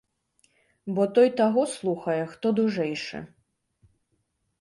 [0.95, 3.19] Бо той таго слухае, хто дужэйшы.